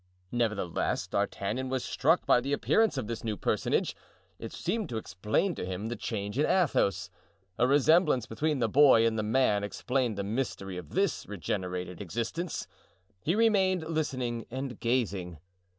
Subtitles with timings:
[0.31, 3.95] Nevertheless, D'Artagnan was struck by the appearance of this new personage.
[4.39, 7.11] It seemed to explain to him the change in Athos;
[7.59, 12.67] a resemblance between the boy and the man explained the mystery of this regenerated existence.
[13.21, 15.37] He remained listening and gazing.